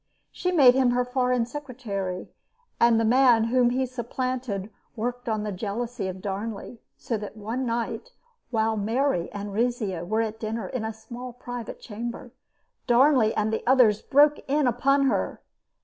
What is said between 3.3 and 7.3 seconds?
whom he supplanted worked on the jealousy of Darnley; so